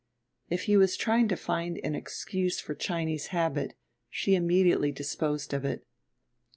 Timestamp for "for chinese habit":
2.59-3.75